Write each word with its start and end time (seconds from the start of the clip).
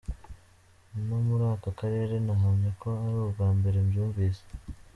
no 1.07 1.17
muri 1.27 1.43
aka 1.53 1.69
karere 1.79 2.15
nahamya 2.25 2.71
ko 2.81 2.89
ari 3.05 3.17
ubwa 3.25 3.47
mbere 3.57 3.77
byumvise. 3.89 4.43